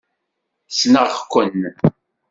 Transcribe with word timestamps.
Ssneɣ-ken. 0.71 1.61